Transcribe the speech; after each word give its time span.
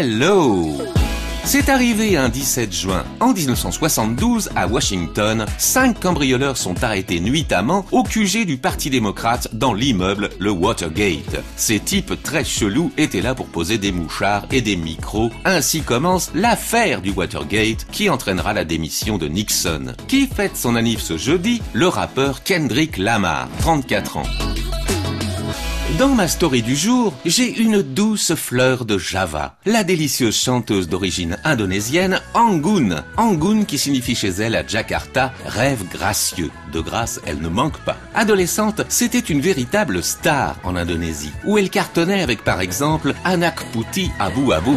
Hello 0.00 0.78
c'est 1.44 1.68
arrivé 1.68 2.16
un 2.16 2.28
17 2.28 2.72
juin 2.72 3.04
en 3.18 3.32
1972 3.32 4.50
à 4.54 4.66
Washington. 4.66 5.46
Cinq 5.58 5.98
cambrioleurs 5.98 6.56
sont 6.56 6.84
arrêtés 6.84 7.18
nuitamment 7.18 7.84
au 7.92 8.02
QG 8.04 8.46
du 8.46 8.56
Parti 8.56 8.88
démocrate 8.88 9.48
dans 9.54 9.72
l'immeuble 9.74 10.28
le 10.38 10.50
Watergate. 10.50 11.42
Ces 11.56 11.80
types 11.80 12.22
très 12.22 12.44
chelous 12.44 12.92
étaient 12.98 13.22
là 13.22 13.34
pour 13.34 13.46
poser 13.46 13.78
des 13.78 13.90
mouchards 13.90 14.46
et 14.52 14.60
des 14.60 14.76
micros. 14.76 15.30
Ainsi 15.44 15.80
commence 15.80 16.30
l'affaire 16.34 17.00
du 17.00 17.10
Watergate 17.10 17.86
qui 17.90 18.10
entraînera 18.10 18.52
la 18.52 18.64
démission 18.64 19.18
de 19.18 19.26
Nixon. 19.26 19.94
Qui 20.08 20.28
fête 20.28 20.56
son 20.56 20.76
anniv 20.76 21.00
ce 21.00 21.16
jeudi? 21.16 21.62
Le 21.72 21.88
rappeur 21.88 22.44
Kendrick 22.44 22.96
Lamar, 22.96 23.48
34 23.60 24.18
ans. 24.18 24.49
Dans 25.98 26.14
ma 26.14 26.28
story 26.28 26.62
du 26.62 26.76
jour, 26.76 27.12
j'ai 27.24 27.60
une 27.60 27.82
douce 27.82 28.34
fleur 28.34 28.84
de 28.84 28.96
Java, 28.96 29.56
la 29.66 29.84
délicieuse 29.84 30.36
chanteuse 30.36 30.88
d'origine 30.88 31.36
indonésienne 31.44 32.20
Anggun. 32.34 33.04
Anggun 33.16 33.64
qui 33.64 33.76
signifie 33.76 34.14
chez 34.14 34.28
elle 34.28 34.54
à 34.54 34.66
Jakarta 34.66 35.32
rêve 35.44 35.82
gracieux. 35.90 36.50
De 36.72 36.80
grâce, 36.80 37.20
elle 37.26 37.40
ne 37.40 37.48
manque 37.48 37.78
pas. 37.80 37.96
Adolescente, 38.14 38.82
c'était 38.88 39.18
une 39.18 39.40
véritable 39.40 40.02
star 40.02 40.56
en 40.64 40.76
Indonésie, 40.76 41.32
où 41.44 41.58
elle 41.58 41.70
cartonnait 41.70 42.22
avec 42.22 42.44
par 42.44 42.60
exemple 42.60 43.14
Anak 43.24 43.64
Putih 43.72 44.10
Abu 44.18 44.52
Abu. 44.52 44.76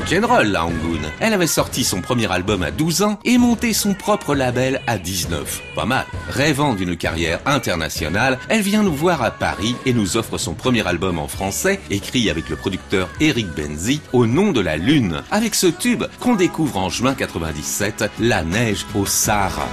Rock'n'roll, 0.00 0.46
la 0.46 0.64
Angoon. 0.64 1.00
Elle 1.20 1.34
avait 1.34 1.46
sorti 1.46 1.84
son 1.84 2.00
premier 2.00 2.30
album 2.32 2.62
à 2.62 2.70
12 2.70 3.02
ans 3.02 3.18
et 3.24 3.36
monté 3.36 3.72
son 3.72 3.94
propre 3.94 4.34
label 4.34 4.80
à 4.86 4.96
19. 4.98 5.62
Pas 5.74 5.84
mal. 5.84 6.06
Rêvant 6.30 6.74
d'une 6.74 6.96
carrière 6.96 7.40
internationale, 7.44 8.38
elle 8.48 8.62
vient 8.62 8.82
nous 8.82 8.94
voir 8.94 9.22
à 9.22 9.30
Paris 9.30 9.76
et 9.84 9.92
nous 9.92 10.16
offre 10.16 10.38
son 10.38 10.54
premier 10.54 10.86
album 10.86 11.18
en 11.18 11.28
français, 11.28 11.80
écrit 11.90 12.30
avec 12.30 12.48
le 12.48 12.56
producteur 12.56 13.08
Eric 13.20 13.48
Benzi, 13.48 14.00
au 14.12 14.26
nom 14.26 14.52
de 14.52 14.60
la 14.60 14.76
Lune. 14.76 15.22
Avec 15.30 15.54
ce 15.54 15.66
tube 15.66 16.04
qu'on 16.18 16.34
découvre 16.34 16.78
en 16.78 16.88
juin 16.88 17.14
97, 17.14 18.04
La 18.20 18.42
neige 18.42 18.86
au 18.94 19.04
Sahara. 19.04 19.68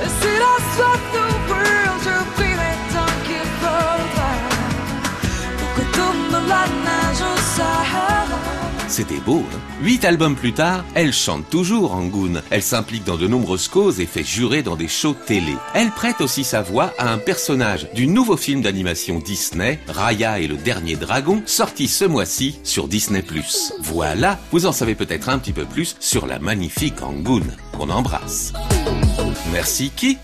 C'était 8.97 9.19
beau, 9.19 9.43
hein 9.53 9.59
Huit 9.83 10.03
albums 10.05 10.35
plus 10.35 10.53
tard, 10.53 10.83
elle 10.95 11.13
chante 11.13 11.47
toujours 11.51 11.93
Angoon. 11.93 12.41
Elle 12.49 12.63
s'implique 12.63 13.03
dans 13.03 13.15
de 13.15 13.27
nombreuses 13.27 13.67
causes 13.67 13.99
et 13.99 14.07
fait 14.07 14.23
jurer 14.23 14.63
dans 14.63 14.75
des 14.75 14.87
shows 14.87 15.13
télé. 15.13 15.53
Elle 15.75 15.91
prête 15.91 16.19
aussi 16.19 16.43
sa 16.43 16.63
voix 16.63 16.91
à 16.97 17.13
un 17.13 17.19
personnage 17.19 17.87
du 17.93 18.07
nouveau 18.07 18.37
film 18.37 18.63
d'animation 18.63 19.19
Disney, 19.19 19.79
Raya 19.87 20.39
et 20.39 20.47
le 20.47 20.57
dernier 20.57 20.95
dragon, 20.95 21.43
sorti 21.45 21.87
ce 21.87 22.05
mois-ci 22.05 22.57
sur 22.63 22.87
Disney+. 22.87 23.23
Voilà, 23.81 24.39
vous 24.51 24.65
en 24.65 24.71
savez 24.71 24.95
peut-être 24.95 25.29
un 25.29 25.37
petit 25.37 25.53
peu 25.53 25.65
plus 25.65 25.95
sur 25.99 26.25
la 26.25 26.39
magnifique 26.39 27.03
Angoon 27.03 27.45
qu'on 27.77 27.91
embrasse. 27.91 28.51
Merci 29.51 29.91
qui 29.95 30.17